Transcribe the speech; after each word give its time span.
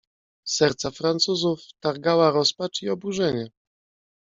"Serca 0.47 0.91
Francuzów 0.91 1.61
targała 1.79 2.31
rozpacz 2.31 2.81
i 2.81 2.89
oburzenie." 2.89 3.49